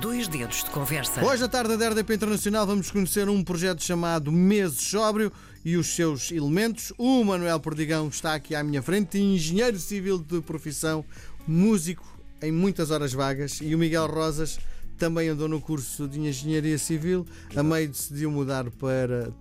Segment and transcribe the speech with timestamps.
[0.00, 1.24] Dois dedos de conversa.
[1.24, 5.32] Hoje, à tarde da RDP Internacional, vamos conhecer um projeto chamado Meses Sóbrio
[5.64, 6.92] e os seus elementos.
[6.98, 11.04] O Manuel Perdigão está aqui à minha frente, engenheiro civil de profissão,
[11.46, 12.04] músico
[12.42, 14.58] em muitas horas vagas, e o Miguel Rosas
[14.98, 19.32] também andou no curso de Engenharia Civil, a meio decidiu mudar para,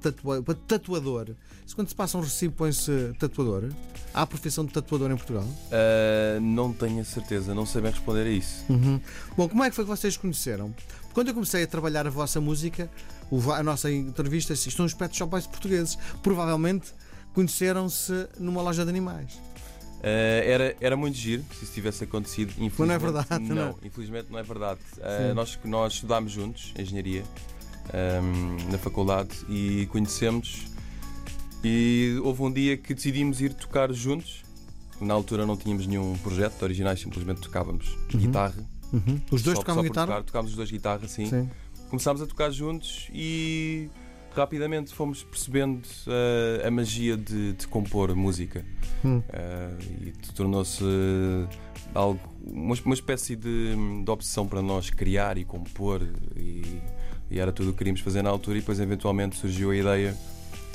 [0.45, 1.35] para tatuador.
[1.73, 3.69] Quando se passa um recibo põe-se tatuador?
[4.13, 5.43] Há a profissão de tatuador em Portugal?
[5.43, 8.63] Uh, não tenho a certeza, não sei bem responder a isso.
[8.69, 9.01] Uhum.
[9.35, 10.73] Bom, como é que foi que vocês conheceram?
[11.13, 12.89] Quando eu comecei a trabalhar a vossa música,
[13.53, 15.97] a nossa entrevista, isto são os pet shops portugueses.
[16.23, 16.93] Provavelmente
[17.33, 19.33] conheceram-se numa loja de animais.
[19.33, 22.51] Uh, era, era muito giro se isso tivesse acontecido.
[22.51, 23.55] Infelizmente, não é verdade, não.
[23.55, 23.79] não.
[23.83, 24.79] Infelizmente não é verdade.
[24.97, 27.23] Uh, nós, nós estudámos juntos engenharia
[27.93, 30.74] um, na faculdade e conhecemos.
[31.67, 34.43] E houve um dia que decidimos ir tocar juntos.
[35.01, 38.19] Na altura não tínhamos nenhum projeto originais, simplesmente tocávamos uhum.
[38.19, 38.63] guitarra.
[38.93, 39.19] Uhum.
[39.31, 40.07] Os dois tocavam guitarra?
[40.07, 41.25] Tocar, tocávamos os dois guitarra, sim.
[41.25, 41.49] sim.
[41.89, 43.89] Começámos a tocar juntos e
[44.35, 48.63] rapidamente fomos percebendo uh, a magia de, de compor música
[49.03, 49.17] hum.
[49.17, 50.83] uh, e tornou-se
[51.95, 56.01] algo uma, uma espécie de, de, obsessão para nós criar e compor
[56.35, 56.81] e,
[57.31, 60.15] e, era tudo o que queríamos fazer na altura e depois eventualmente surgiu a ideia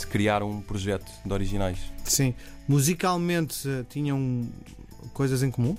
[0.01, 1.79] de criar um projeto de originais.
[2.05, 2.34] Sim,
[2.69, 4.48] musicalmente tinham
[5.12, 5.77] coisas em comum?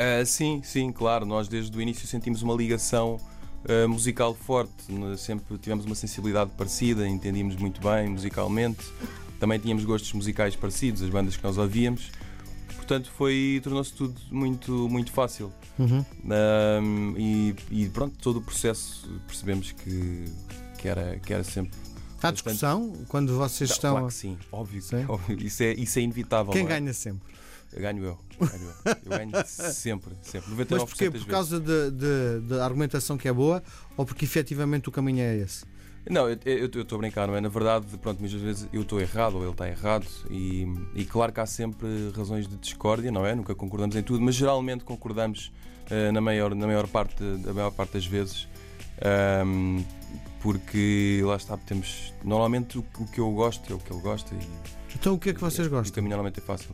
[0.00, 1.26] Uh, sim, sim, claro.
[1.26, 3.18] Nós desde o início sentimos uma ligação
[3.64, 4.72] uh, musical forte,
[5.18, 8.84] sempre tivemos uma sensibilidade parecida, entendíamos muito bem musicalmente,
[9.38, 12.10] também tínhamos gostos musicais parecidos, as bandas que nós ouvíamos,
[12.76, 15.52] portanto foi tornou-se tudo muito muito fácil.
[15.78, 16.04] Uhum.
[17.16, 20.26] e, e, pronto, todo o processo percebemos que,
[20.76, 21.78] que, era, que era sempre.
[22.22, 23.92] Há discussão quando vocês estão.
[23.92, 25.04] Claro que sim, óbvio, sim?
[25.08, 25.38] óbvio.
[25.40, 26.52] Isso, é, isso é inevitável.
[26.52, 26.68] Quem é?
[26.68, 27.32] ganha sempre?
[27.72, 28.18] Ganho eu.
[28.38, 28.96] Ganho eu.
[29.04, 30.50] eu ganho sempre, sempre.
[30.50, 31.10] 99% Mas porquê?
[31.10, 33.62] Por causa da argumentação que é boa
[33.96, 35.64] ou porque efetivamente o caminho é esse?
[36.08, 37.40] Não, eu estou a brincar, não é?
[37.40, 41.30] Na verdade, pronto, muitas vezes eu estou errado ou ele está errado e, e, claro
[41.30, 43.34] que há sempre razões de discórdia, não é?
[43.34, 45.52] Nunca concordamos em tudo, mas geralmente concordamos
[45.90, 48.48] uh, na, maior, na maior parte, a maior parte das vezes.
[49.46, 49.84] Um,
[50.40, 52.12] porque lá está, temos.
[52.24, 54.34] Normalmente o, o, que eu gosto é o que ele gosta.
[54.34, 54.38] E,
[54.94, 55.90] então o que é que vocês gostam?
[55.90, 56.70] O caminho normalmente é fácil.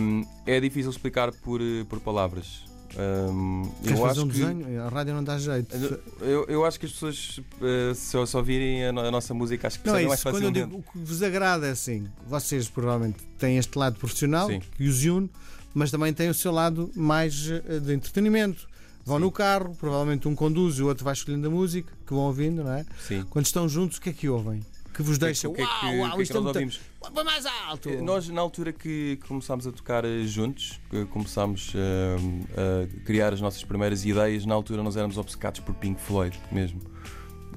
[0.00, 2.64] Um, é difícil explicar por, por palavras.
[2.98, 4.64] Um, Queres eu fazer acho um desenho?
[4.64, 5.76] Que, a rádio não dá jeito.
[6.20, 9.78] Eu, eu acho que as pessoas, uh, se só ouvirem a, a, nossa música, acho
[9.80, 10.08] que não é isso.
[10.08, 10.22] mais.
[10.22, 14.48] Quando eu digo o que vos agrada é assim: vocês provavelmente têm este lado profissional
[14.48, 14.60] Sim.
[14.76, 15.30] que os une,
[15.72, 18.68] mas também têm o seu lado mais uh, de entretenimento.
[19.04, 19.22] Vão Sim.
[19.22, 22.62] no carro, provavelmente um conduz e o outro vai escolhendo a música que vão ouvindo,
[22.62, 22.84] não é?
[23.06, 23.24] Sim.
[23.30, 24.62] Quando estão juntos, o que é que ouvem?
[25.00, 25.48] que vos deixa.
[25.48, 26.80] O que é que, uau, uau, que, é que nós ouvimos?
[27.14, 27.88] Põe mais alto!
[27.88, 33.04] Eh, nós, na altura que começámos a tocar eh, juntos, que começámos a, eh, a
[33.04, 36.80] criar as nossas primeiras ideias, na altura nós éramos obcecados por Pink Floyd mesmo.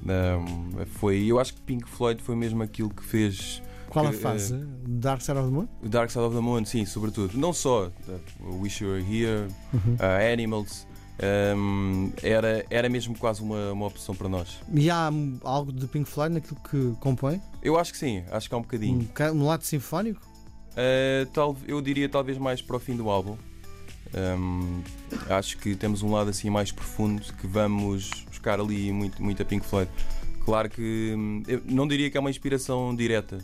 [0.04, 3.62] Um, foi, eu acho que Pink Floyd foi mesmo aquilo que fez.
[3.88, 4.54] Qual a fase?
[4.54, 5.68] Uh, Dark Side of the Moon?
[5.82, 7.38] Dark Side of the Moon, sim, sobretudo.
[7.38, 10.86] Não só uh, Wish You Were Here, uh, Animals
[11.56, 14.60] um, era, era mesmo quase uma, uma opção para nós.
[14.72, 15.10] E há
[15.42, 17.40] algo de Pink Floyd naquilo que compõe?
[17.62, 19.08] Eu acho que sim, acho que há um bocadinho.
[19.32, 20.20] Um, um lado sinfónico?
[20.72, 23.36] Uh, tal, eu diria talvez mais para o fim do álbum.
[24.16, 24.82] Um,
[25.28, 29.44] acho que temos um lado assim mais profundo que vamos buscar ali muito, muito a
[29.44, 29.90] Pink Floyd.
[30.44, 33.38] Claro que hum, não diria que é uma inspiração direta.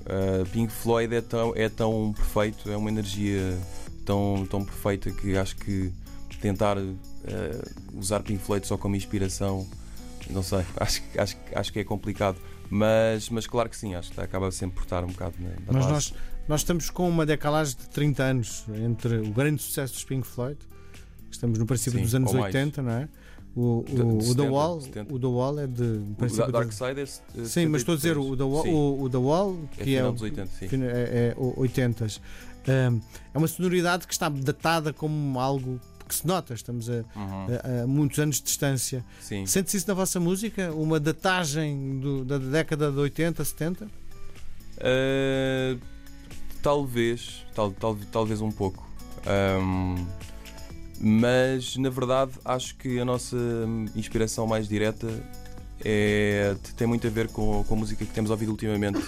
[0.00, 3.58] Uh, Pink Floyd é tão, é tão perfeito, é uma energia
[4.04, 5.92] tão, tão perfeita que acho que
[6.40, 6.98] tentar uh,
[7.94, 9.66] usar Pink Floyd só como inspiração,
[10.30, 12.38] não sei, acho, acho, acho que é complicado.
[12.70, 15.86] Mas, mas claro que sim, acho que acaba sempre por estar um bocado na, Mas
[15.86, 16.14] nós,
[16.46, 20.58] nós estamos com uma decalagem de 30 anos entre o grande sucesso dos Pink Floyd,
[21.30, 23.08] estamos no princípio sim, dos anos 80, não é?
[23.56, 25.82] O, o, o, The Wall, o The Wall é de.
[25.82, 27.44] O Dark Side é.
[27.44, 29.98] Sim, mas estou a dizer o The Wall, o, o The Wall é que é,
[29.98, 30.68] é, 80, sim.
[30.84, 32.06] é, é 80
[32.70, 37.46] é uma sonoridade que está datada como algo que se nota, estamos a, uhum.
[37.62, 39.04] a, a muitos anos de distância.
[39.20, 40.72] Sente-se isso na vossa música?
[40.72, 43.84] Uma datagem do, da década de 80, 70?
[43.84, 45.78] Uh,
[46.62, 48.88] talvez, tal, tal, talvez um pouco.
[49.60, 50.06] Um,
[51.00, 53.36] mas na verdade acho que a nossa
[53.94, 55.06] inspiração mais direta
[55.84, 59.00] é, tem muito a ver com, com a música que temos ouvido ultimamente.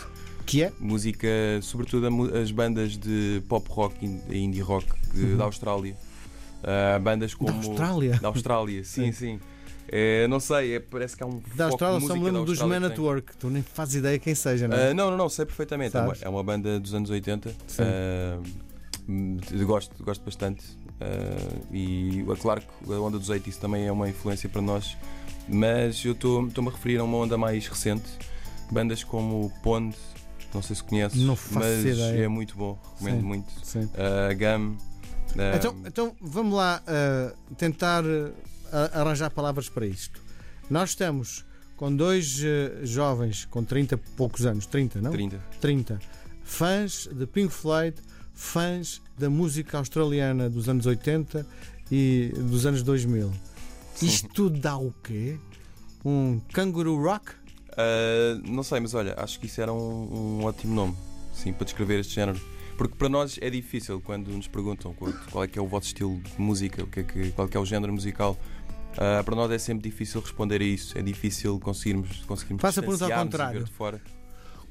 [0.46, 0.72] Que é?
[0.80, 1.28] Música,
[1.62, 5.36] sobretudo as bandas de pop rock e indie rock uhum.
[5.36, 5.96] da Austrália.
[6.62, 7.50] Uh, bandas como.
[7.50, 8.18] Da Austrália?
[8.20, 9.40] Da Austrália, sim, sim.
[9.92, 11.42] É, não sei, é, parece que há um.
[11.54, 14.68] Da Austrália só me lembro dos Man at Work, tu nem fazes ideia quem seja,
[14.68, 14.90] não é?
[14.90, 15.96] Uh, não, não, não, sei perfeitamente.
[15.96, 17.50] É uma, é uma, banda dos anos 80.
[17.50, 20.64] Uh, gosto, gosto bastante.
[21.00, 24.96] Uh, e é claro que a onda dos 80s também é uma influência para nós,
[25.48, 28.06] mas eu estou-me a referir a uma onda mais recente.
[28.70, 29.96] Bandas como Pond,
[30.54, 31.20] não sei se conheces,
[31.50, 32.24] mas ideia.
[32.24, 33.26] é muito bom, recomendo Sim.
[33.26, 33.50] muito.
[33.64, 33.80] Sim.
[33.80, 34.76] Uh, Gam.
[35.36, 38.32] Uh, Então, então vamos lá uh, tentar uh,
[38.92, 40.20] arranjar palavras para isto.
[40.68, 41.44] Nós estamos
[41.76, 45.10] com dois uh, jovens com 30 e poucos anos, 30, não?
[45.10, 45.40] 30.
[45.60, 46.00] 30,
[46.44, 47.96] fãs de Pink Floyd,
[48.34, 51.46] fãs da música australiana dos anos 80
[51.90, 53.32] e dos anos 2000.
[54.02, 55.38] Isto tudo dá o quê?
[56.04, 57.32] Um kangaroo rock?
[57.32, 60.96] Uh, não sei, mas olha, acho que isso era um, um ótimo nome,
[61.32, 62.40] sim, para descrever este género.
[62.80, 66.18] Porque para nós é difícil quando nos perguntam qual, é que é o vosso estilo
[66.18, 68.38] de música, o que é que, qual é que é o género musical.
[68.92, 70.96] Uh, para nós é sempre difícil responder a isso.
[70.96, 73.60] É difícil conseguirmos, conseguirmos Faça pergunta ao contrário.
[73.60, 74.00] ver de fora.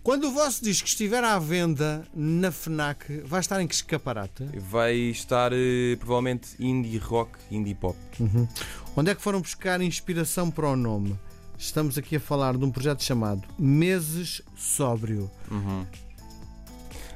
[0.02, 4.44] Quando o vosso disco estiver à venda na FNAC, vai estar em que escaparate?
[4.58, 7.96] Vai estar eh, provavelmente indie rock, indie pop.
[8.20, 8.48] Uhum.
[8.96, 11.16] Onde é que foram buscar inspiração para o nome?
[11.56, 15.30] Estamos aqui a falar de um projeto chamado Meses Sóbrio.
[15.52, 15.86] Uhum.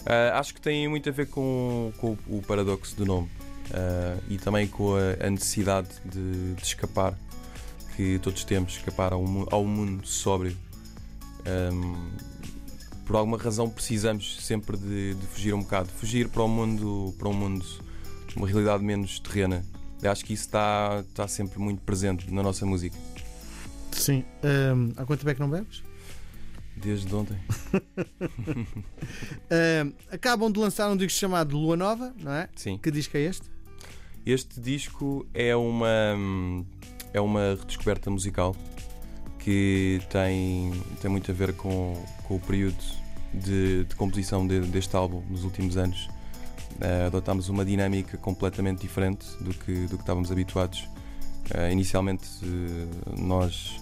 [0.05, 3.29] Ah, acho que tem muito a ver com, com o paradoxo do nome
[3.73, 7.17] ah, e também com a, a necessidade de, de escapar
[7.95, 10.57] que todos temos, escapar ao, ao mundo sóbrio.
[11.45, 12.11] Ahm,
[13.05, 17.27] por alguma razão precisamos sempre de, de fugir um bocado, fugir para o mundo, para
[17.27, 17.65] um mundo,
[18.35, 19.63] uma realidade menos terrena.
[20.01, 22.97] Eu acho que isso está, está sempre muito presente na nossa música.
[23.91, 24.23] Sim.
[24.43, 25.83] Ahm, há quanto tempo é que não bebes?
[26.75, 27.37] Desde ontem.
[29.49, 32.49] Ahm, acabam de lançar um disco chamado Lua Nova, não é?
[32.55, 32.77] Sim.
[32.77, 33.49] Que disco é este?
[34.25, 36.15] Este disco é uma
[37.13, 38.55] é uma redescoberta musical
[39.39, 40.71] que tem,
[41.01, 42.81] tem muito a ver com, com o período
[43.33, 46.07] de, de composição de- deste álbum nos últimos anos.
[46.79, 50.87] Eh, adotámos uma dinâmica completamente diferente do que, do que estávamos habituados.
[51.53, 52.87] Eh, inicialmente eh,
[53.21, 53.75] nós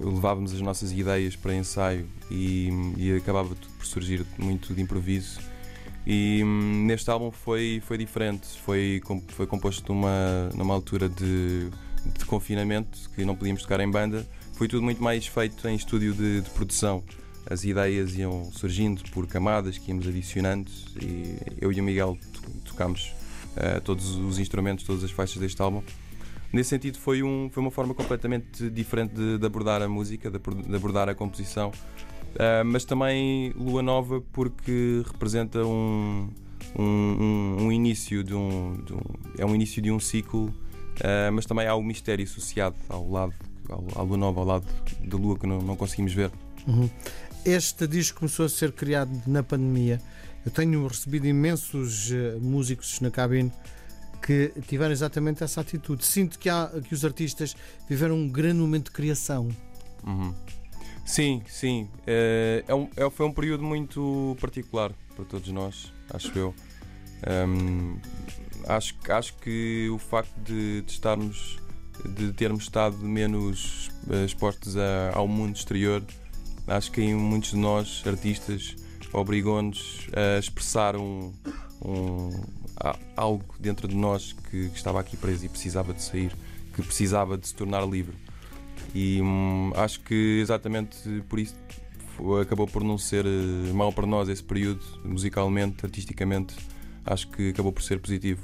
[0.00, 5.40] levávamos as nossas ideias para ensaio e, e acabava por surgir muito de improviso.
[6.06, 11.68] E hum, neste álbum foi, foi diferente, foi, foi composto numa, numa altura de,
[12.16, 14.26] de confinamento que não podíamos tocar em banda.
[14.54, 17.02] Foi tudo muito mais feito em estúdio de, de produção.
[17.50, 20.70] As ideias iam surgindo por camadas que íamos adicionando
[21.00, 23.12] e eu e o Miguel to- tocámos
[23.56, 25.82] eh, todos os instrumentos, todas as faixas deste álbum.
[26.52, 30.38] Nesse sentido, foi, um, foi uma forma completamente diferente de, de abordar a música, de,
[30.38, 31.68] de abordar a composição.
[31.70, 36.28] Uh, mas também Lua Nova porque representa um,
[36.78, 39.00] um, um- um início de um, de um-
[39.38, 43.34] é um início de um ciclo, uh, mas também há o mistério associado ao lado
[43.96, 44.66] à Lua Nova, ao lado
[45.04, 46.30] da Lua que não, não conseguimos ver.
[46.66, 46.88] Uhum.
[47.44, 50.00] Este disco começou a ser criado na pandemia.
[50.44, 53.50] Eu tenho recebido imensos eh, músicos na cabine
[54.22, 56.04] que tiveram exatamente essa atitude.
[56.04, 57.54] Sinto que, há, que os artistas
[57.88, 59.48] viveram um grande momento de criação.
[60.06, 60.34] Uhum.
[61.04, 61.88] Sim, sim.
[62.06, 66.54] É um- é- foi um período muito particular para todos nós, acho eu.
[67.26, 67.96] Ahm,
[68.68, 71.58] acho, acho que o facto de, de estarmos,
[72.16, 76.04] de termos estado menos eh, expostos a- ao mundo exterior,
[76.66, 78.76] acho que em muitos de nós, artistas,
[79.12, 81.32] obrigou-nos a expressar um,
[81.82, 82.30] um-
[82.80, 86.32] a- algo dentro de nós que, que estava aqui preso e precisava de sair,
[86.74, 88.14] que precisava de se tornar livre.
[88.94, 90.96] E hum, acho que exatamente
[91.28, 91.54] por isso
[92.40, 96.54] acabou por não ser eh, mau para nós esse período, musicalmente, artisticamente.
[97.04, 98.40] Acho que acabou por ser positivo.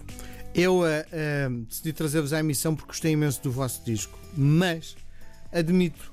[0.54, 4.96] Eu eh, eh, decidi trazer-vos à emissão porque gostei imenso do vosso disco, mas
[5.52, 6.12] admito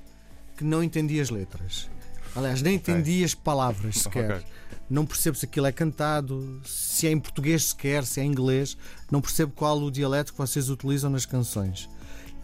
[0.56, 1.88] que não entendi as letras.
[2.34, 4.32] Aliás, nem entendi as palavras sequer.
[4.32, 4.46] Ok.
[4.88, 8.76] Não percebo se aquilo é cantado, se é em português sequer, se é em inglês.
[9.10, 11.88] Não percebo qual o dialeto que vocês utilizam nas canções.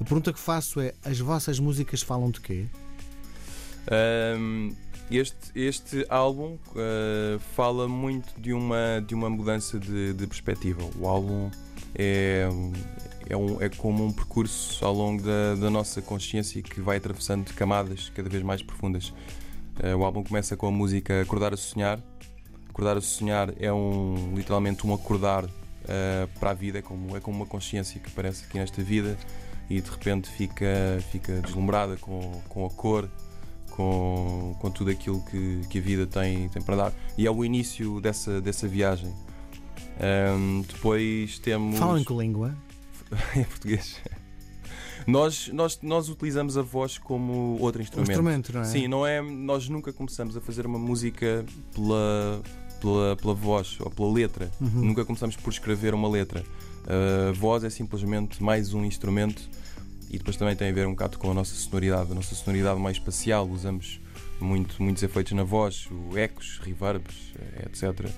[0.01, 2.67] A pergunta que faço é: as vossas músicas falam de quê?
[4.39, 4.75] Um,
[5.11, 10.83] este, este álbum uh, fala muito de uma, de uma mudança de, de perspectiva.
[10.99, 11.51] O álbum
[11.95, 12.49] é,
[13.29, 17.53] é, um, é como um percurso ao longo da, da nossa consciência que vai atravessando
[17.55, 19.13] camadas cada vez mais profundas.
[19.83, 22.01] Uh, o álbum começa com a música Acordar a Sonhar.
[22.69, 25.49] Acordar a Sonhar é um, literalmente um acordar uh,
[26.41, 29.17] para a vida, é como, é como uma consciência que aparece aqui nesta vida
[29.71, 33.09] e de repente fica, fica deslumbrada com, com a cor,
[33.71, 36.93] com, com tudo aquilo que, que a vida tem, tem para dar.
[37.17, 39.15] E é o início dessa, dessa viagem.
[40.01, 41.79] Ahm, depois temos.
[41.79, 42.57] Falam em que língua?
[43.37, 44.01] em português.
[45.09, 48.11] Nós, nós, nós utilizamos a voz como outro Um instrumento.
[48.11, 48.65] instrumento, não é?
[48.65, 52.43] Sim, não é, nós nunca começamos a fazer uma música pela,
[52.79, 54.51] pela, pela voz ou pela letra.
[54.61, 54.69] Uhum.
[54.85, 56.45] Nunca começamos por escrever uma letra.
[56.87, 59.49] A voz é simplesmente mais um instrumento
[60.11, 62.79] e depois também tem a ver um bocado com a nossa sonoridade, a nossa sonoridade
[62.79, 63.49] mais espacial.
[63.49, 64.01] Usamos
[64.39, 68.11] muito, muitos efeitos na voz, o ecos, reverbs, eh, etc.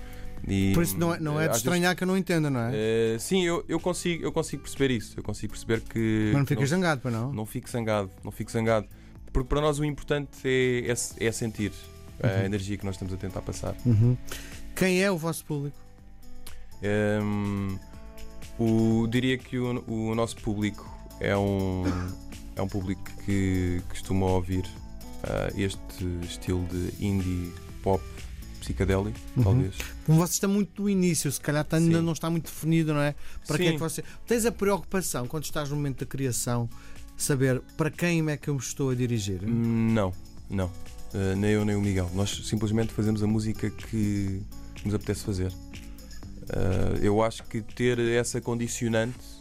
[0.48, 2.60] E, Por isso não é, não é de estranhar vezes, que eu não entenda, não
[2.60, 2.70] é?
[2.70, 5.18] Uh, sim, eu, eu, consigo, eu consigo perceber isso.
[5.18, 6.30] Eu consigo perceber que.
[6.32, 7.32] Mas não fica zangado, para não?
[7.32, 8.86] Não fico zangado, não fico zangado.
[9.32, 11.72] Porque para nós o importante é, é, é sentir
[12.22, 12.30] uhum.
[12.30, 13.74] a energia que nós estamos a tentar passar.
[13.84, 14.16] Uhum.
[14.74, 15.76] Quem é o vosso público?
[17.22, 17.78] Um,
[18.58, 20.88] o, diria que o, o nosso público
[21.20, 21.84] é um,
[22.56, 28.02] é um público que costuma ouvir uh, este estilo de indie pop
[28.60, 29.42] psicadélico, uhum.
[29.42, 29.74] talvez.
[30.06, 32.04] Como você está muito no início, se calhar ainda Sim.
[32.04, 33.14] não está muito definido, não é?
[33.46, 33.62] Para Sim.
[33.62, 34.04] quem é que você.
[34.26, 36.68] Tens a preocupação quando estás no momento da criação,
[37.16, 39.42] saber para quem é que eu me estou a dirigir?
[39.42, 40.12] Não,
[40.48, 40.66] não.
[41.12, 42.08] Uh, nem eu nem o Miguel.
[42.14, 44.40] Nós simplesmente fazemos a música que
[44.84, 45.52] nos apetece fazer.
[45.52, 49.40] Uh, eu acho que ter essa condicionante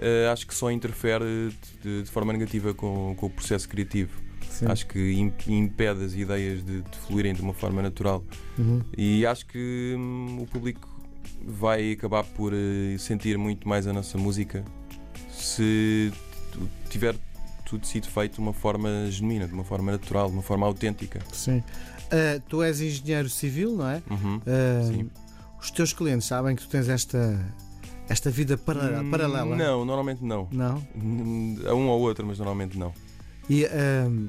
[0.00, 4.29] uh, acho que só interfere de, de forma negativa com, com, o processo criativo.
[4.60, 4.66] Sim.
[4.66, 5.12] Acho que
[5.48, 8.22] impede as ideias de, de fluírem de uma forma natural.
[8.58, 8.82] Uhum.
[8.96, 10.86] E acho que hum, o público
[11.42, 14.62] vai acabar por uh, sentir muito mais a nossa música
[15.30, 16.12] se
[16.90, 17.16] tiver
[17.64, 21.20] tudo sido feito de uma forma genuína, de uma forma natural, de uma forma autêntica.
[21.32, 21.58] Sim.
[21.58, 24.02] Uh, tu és engenheiro civil, não é?
[24.10, 24.36] Uhum.
[24.36, 25.10] Uh, Sim.
[25.58, 27.38] Os teus clientes sabem que tu tens esta
[28.10, 29.56] esta vida para, hum, paralela?
[29.56, 30.48] Não, normalmente não.
[30.50, 30.82] Não?
[31.66, 32.92] A um ou outro, mas normalmente não.
[33.48, 34.28] E, um,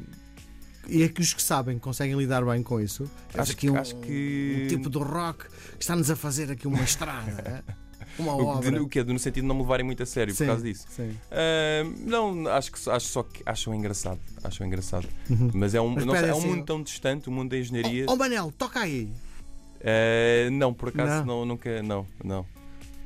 [0.87, 3.09] e é que os que sabem conseguem lidar bem com isso?
[3.33, 4.63] Acho, que, um, acho que.
[4.63, 7.63] Um tipo do rock que está-nos a fazer aqui uma estrada.
[8.17, 8.81] uma obra.
[8.81, 9.03] O que é?
[9.03, 10.85] No sentido de não me levarem muito a sério sim, por causa disso.
[10.89, 11.09] Sim.
[11.09, 14.19] Uh, não, acho, que, acho só que acham engraçado.
[14.43, 15.07] Acham engraçado.
[15.29, 15.51] Uhum.
[15.53, 18.05] Mas é um, Mas não é um assim, mundo tão distante, o mundo da engenharia.
[18.07, 19.11] Oh, oh Manel, toca aí!
[19.81, 21.39] Uh, não, por acaso não.
[21.39, 21.81] não, nunca.
[21.81, 22.45] Não, não.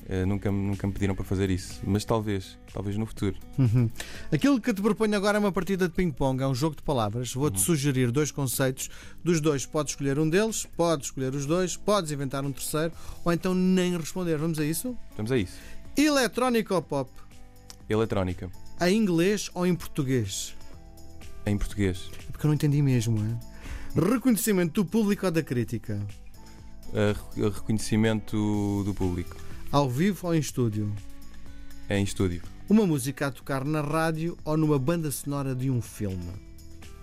[0.07, 3.35] Uh, nunca, nunca me pediram para fazer isso, mas talvez, talvez no futuro.
[3.57, 3.89] Uhum.
[4.31, 7.33] Aquilo que te proponho agora é uma partida de ping-pong, é um jogo de palavras.
[7.33, 7.63] Vou-te uhum.
[7.63, 8.89] sugerir dois conceitos.
[9.23, 12.93] Dos dois, podes escolher um deles, podes escolher os dois, podes inventar um terceiro,
[13.23, 14.37] ou então nem responder.
[14.37, 14.95] Vamos a isso?
[15.15, 15.57] Vamos a isso.
[15.97, 17.09] Eletrónica ou pop?
[17.89, 18.51] Eletrónica.
[18.81, 20.55] Em inglês ou em português?
[21.47, 22.11] Em português.
[22.27, 23.55] É porque eu não entendi mesmo, é?
[23.99, 25.99] Reconhecimento do público ou da crítica?
[26.89, 29.35] Uh, reconhecimento do público.
[29.71, 30.93] Ao vivo ou em estúdio?
[31.89, 32.41] É em estúdio.
[32.69, 36.31] Uma música a tocar na rádio ou numa banda sonora de um filme?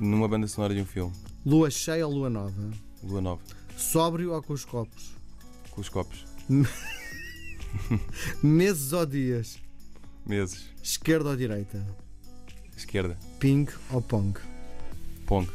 [0.00, 1.12] Numa banda sonora de um filme.
[1.44, 2.70] Lua cheia ou lua nova?
[3.02, 3.42] Lua nova.
[3.76, 5.12] Sóbrio ou com os copos?
[5.70, 6.24] Com os copos.
[8.42, 9.58] Meses ou dias?
[10.26, 10.66] Meses.
[10.82, 11.84] Esquerda ou direita?
[12.76, 13.18] Esquerda.
[13.38, 14.38] Ping ou pong?
[15.26, 15.48] Pong.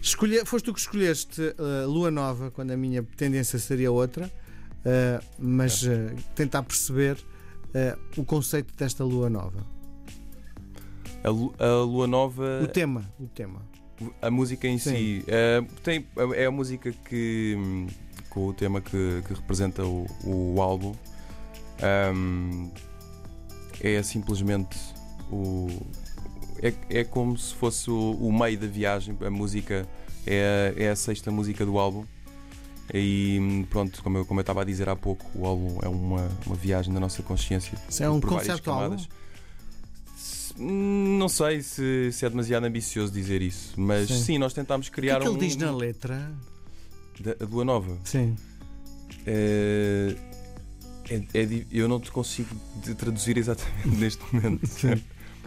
[0.00, 0.44] Escolhe...
[0.44, 4.30] Foste tu que escolheste uh, Lua Nova, quando a minha tendência seria outra.
[4.86, 9.66] Uh, mas uh, tentar perceber uh, o conceito desta lua nova.
[11.24, 12.60] A, a, lua nova.
[12.62, 13.62] O tema, o tema.
[14.22, 14.90] A música em Sim.
[14.90, 15.24] si
[15.82, 17.56] tem, é a música que
[18.28, 20.94] com o tema que, que representa o, o álbum
[22.14, 22.70] um,
[23.80, 24.76] é simplesmente
[25.32, 25.66] o
[26.62, 29.16] é, é como se fosse o, o meio da viagem.
[29.24, 29.88] A música
[30.26, 32.04] é, é a sexta música do álbum
[32.92, 36.28] e pronto, como eu, como eu estava a dizer há pouco, o álbum é uma,
[36.46, 37.76] uma viagem da nossa consciência.
[37.88, 38.96] Isso é um conceito álbum?
[40.58, 45.18] Não sei se, se, é demasiado ambicioso dizer isso, mas sim, sim nós tentámos criar
[45.18, 46.32] o que é que ele um, diz na letra?
[47.20, 47.98] Da, a Lua Nova.
[48.04, 48.34] Sim.
[49.26, 50.16] É,
[51.10, 52.54] é, é, eu não te consigo
[52.96, 54.66] traduzir exatamente neste momento.
[54.66, 55.02] Sim.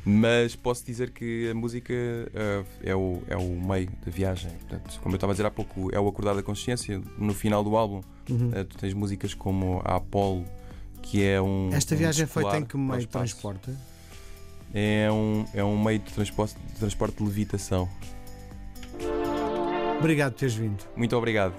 [0.10, 4.50] Mas posso dizer que a música uh, é, o, é o meio da viagem.
[4.51, 7.00] Portanto, como eu estava a dizer há pouco, é o acordar da consciência.
[7.16, 8.50] No final do álbum, uhum.
[8.50, 10.46] uh, tu tens músicas como a Apollo,
[11.04, 11.70] que é um.
[11.72, 13.72] Esta viagem é feita em que meio de transporte?
[14.74, 17.88] É um, é um meio de transporte, de transporte de levitação.
[20.00, 20.84] Obrigado por teres vindo.
[20.96, 21.54] Muito obrigado.